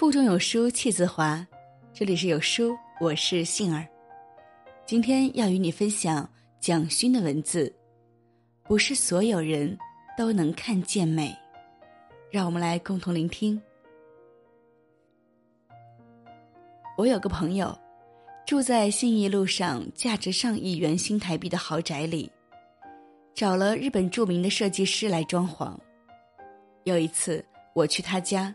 [0.00, 1.46] 腹中有书气自华，
[1.92, 3.86] 这里是有书，我是杏儿。
[4.86, 6.26] 今天要与你分享
[6.58, 7.70] 蒋勋的文字。
[8.62, 9.76] 不是所有人
[10.16, 11.36] 都能看见美，
[12.30, 13.60] 让我们来共同聆听。
[16.96, 17.78] 我有个朋友，
[18.46, 22.32] 住在信义路上价值上亿元新台币的豪宅里，
[23.34, 25.76] 找了日本著名的设计师来装潢。
[26.84, 27.44] 有一次
[27.74, 28.54] 我去他家。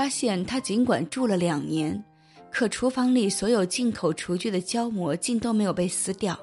[0.00, 2.02] 发现他尽管住了两年，
[2.50, 6.40] 可厨房里所有进口厨具的胶膜竟都没有被撕掉。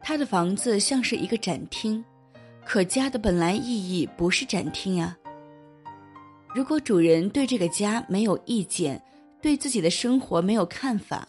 [0.00, 2.04] 他的房子像是一个展厅，
[2.64, 5.18] 可家的本来意义不是展厅呀。
[6.54, 9.02] 如果主人对这个家没有意见，
[9.42, 11.26] 对自己的生活没有看法，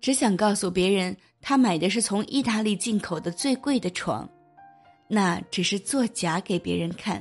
[0.00, 4.30] 只想告诉别人他买的是从意大利进口的最贵的床，
[5.08, 7.20] 那只是作假给别人看。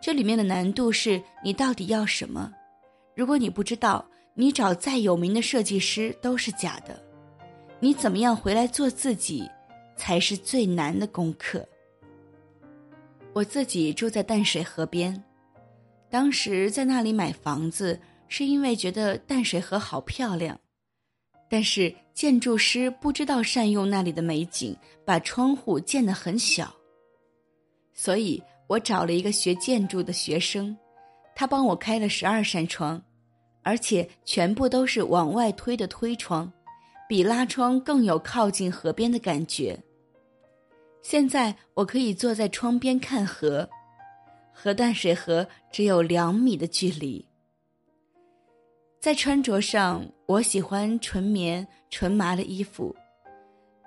[0.00, 2.50] 这里面的难度是你到底要什么？
[3.14, 4.02] 如果你不知道，
[4.34, 6.98] 你找再有名的设计师都是假的。
[7.80, 9.46] 你怎么样回来做自己，
[9.96, 11.66] 才是最难的功课。
[13.34, 15.22] 我自己住在淡水河边，
[16.08, 20.58] 当时在那里买房子，是因为觉得淡水河好漂亮，
[21.48, 26.74] 但是建筑师不知道善用那里的美景，把窗户建得很小，
[27.92, 28.42] 所以。
[28.70, 30.76] 我找了一个学建筑的学生，
[31.34, 33.02] 他帮我开了十二扇窗，
[33.62, 36.48] 而且全部都是往外推的推窗，
[37.08, 39.76] 比拉窗更有靠近河边的感觉。
[41.02, 43.68] 现在我可以坐在窗边看河，
[44.52, 47.26] 和淡水河只有两米的距离。
[49.00, 52.94] 在穿着上，我喜欢纯棉纯麻的衣服，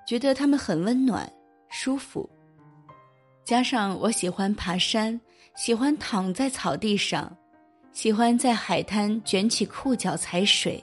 [0.05, 1.31] 觉得它们很温暖
[1.69, 2.29] 舒服。
[3.44, 5.19] 加上我喜欢爬山，
[5.55, 7.36] 喜欢躺在草地上，
[7.91, 10.81] 喜欢在海滩卷起裤脚踩水，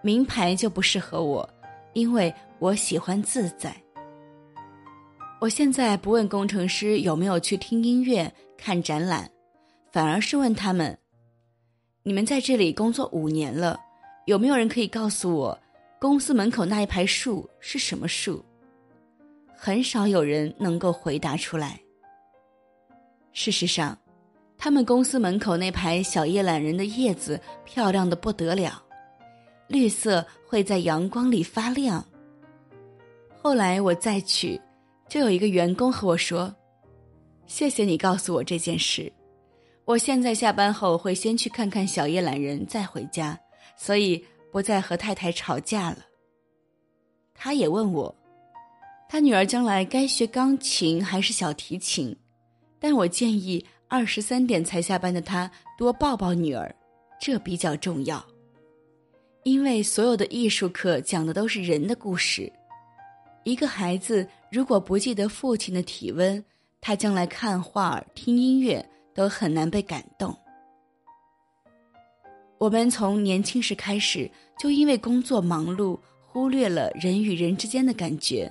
[0.00, 1.48] 名牌就不适合我，
[1.92, 3.74] 因为我喜欢自在。
[5.40, 9.28] 我现在不问工程师有没有去听音乐、看展览，
[9.90, 10.96] 反而是问他们：
[12.04, 13.78] 你们在这里工作五年了，
[14.26, 15.58] 有没有人可以告诉我，
[15.98, 18.44] 公司门口那一排树是什么树？
[19.64, 21.80] 很少有人能够回答出来。
[23.32, 23.98] 事实上，
[24.58, 28.84] 他们公司门口那排小叶懒人的叶子漂亮的不得了，
[29.66, 32.04] 绿色会在阳光里发亮。
[33.40, 34.60] 后来我再去，
[35.08, 36.54] 就有一个员工和我说
[37.48, 39.10] ：“谢谢你告诉我这件事，
[39.86, 43.40] 我现在下班后会先去看看小叶懒人，再回家，
[43.78, 44.22] 所以
[44.52, 46.00] 不再和太太吵架了。”
[47.32, 48.14] 他也问我。
[49.08, 52.16] 他女儿将来该学钢琴还是小提琴？
[52.80, 56.74] 但我建议二十三点才下班的他多抱抱女儿，
[57.20, 58.24] 这比较重要。
[59.44, 62.50] 因为所有的艺术课讲的都是人的故事。
[63.44, 66.42] 一个孩子如果不记得父亲的体温，
[66.80, 68.84] 他将来看画、听音乐
[69.14, 70.36] 都很难被感动。
[72.58, 78.50] 我们从年轻时开始就因为工作忙碌，忽略了人与人之间的感觉。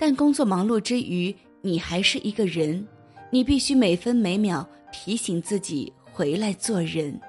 [0.00, 2.88] 但工作忙碌之余，你还是一个人，
[3.30, 7.20] 你必须每分每秒提醒自己回来做人。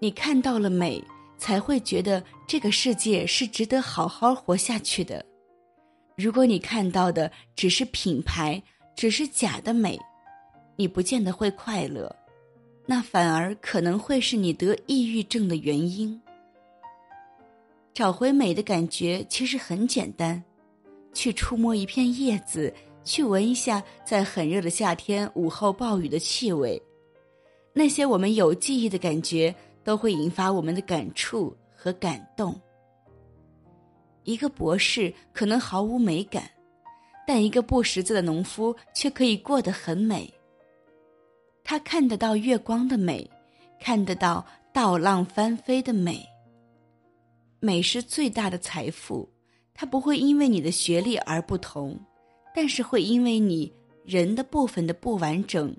[0.00, 1.00] 你看到了美，
[1.38, 5.24] 才会觉得这个世界是值得好好活下去的。
[6.16, 8.60] 如果你看到的只是品牌，
[8.96, 9.96] 只是假的美，
[10.74, 12.16] 你不见得会快乐，
[12.84, 16.20] 那反而可能会是你得抑郁症的原因。
[17.94, 20.42] 找回美的感觉其实很简单。
[21.12, 22.72] 去触摸一片叶子，
[23.04, 26.80] 去闻一下在很热的夏天午后暴雨的气味，
[27.72, 32.58] 那些我们有记忆的感觉，都会引发我们的感触和感动。
[34.24, 36.48] 一个博士可能毫无美感，
[37.26, 40.32] 但一个不识字的农夫却可以过得很美。
[41.64, 43.28] 他看得到月光的美，
[43.80, 46.24] 看得到稻浪翻飞的美。
[47.58, 49.31] 美是最大的财富。
[49.74, 51.98] 它不会因为你的学历而不同，
[52.54, 53.72] 但是会因为你
[54.04, 55.74] 人的部分的不完整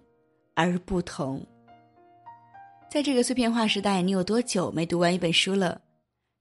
[0.55, 1.45] 而不同。
[2.89, 5.81] 在这个碎片化时代，你有多久没读完一本书了？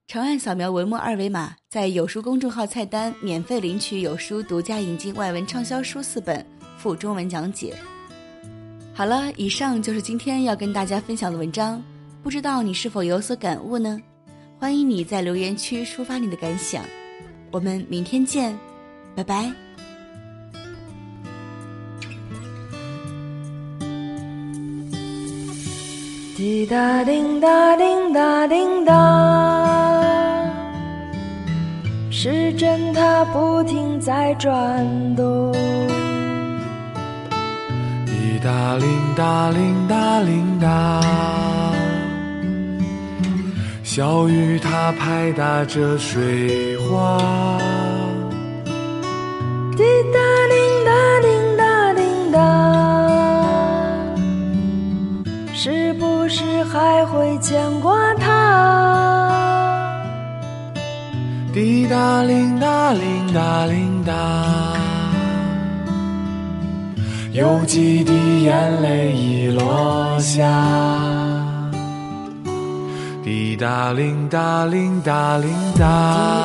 [0.08, 6.44] 长按扫描文末二维码，在有书公众号菜单免费领取有书独家引进外文畅销书四本，
[6.76, 7.74] 附中文讲解。
[8.92, 11.82] 好了，以上就是今天要跟大家分享的文章，
[12.22, 13.98] 不知道你是否有所感悟呢？
[14.58, 16.84] 欢迎你在留言区抒发你的感想。
[17.52, 18.58] 我们明天见，
[19.14, 19.52] 拜拜。
[26.34, 30.50] 滴答叮答叮答叮答，
[32.10, 35.52] 时针它不停在转动。
[38.06, 41.00] 滴答铃答铃答铃答，
[43.94, 47.18] 小雨它拍打着水花。
[49.76, 49.84] 滴
[50.14, 50.18] 答
[50.48, 50.56] 铃
[50.86, 50.90] 答
[51.20, 52.38] 铃答铃答，
[55.52, 58.30] 是不是还会牵挂他？
[61.52, 64.14] 滴答铃答铃答铃答，
[67.32, 70.48] 有几滴眼泪已落下。
[73.24, 75.86] 滴答铃答铃答铃滴答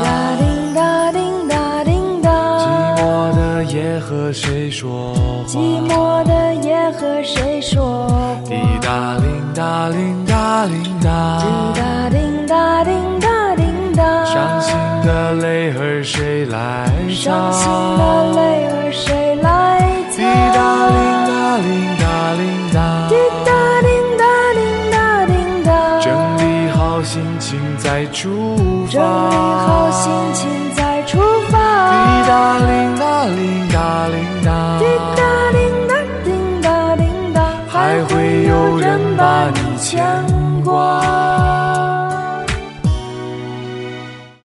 [0.04, 2.30] 答，叮答叮答叮答，
[2.60, 5.16] 寂寞的夜和谁说
[5.48, 5.58] 寂？
[5.90, 8.08] 寞的夜和谁说
[8.46, 8.80] 滴话？
[8.84, 9.26] 答铃
[9.56, 11.48] 答铃答铃答，滴
[11.82, 13.66] 答叮答叮答叮
[13.96, 17.68] 答，伤心的泪儿谁来伤心？
[17.98, 19.47] 的泪儿谁来